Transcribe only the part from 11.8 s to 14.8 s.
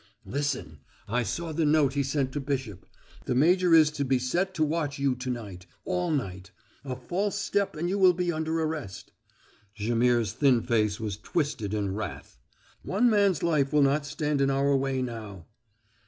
wrath. "One man's life will not stand in our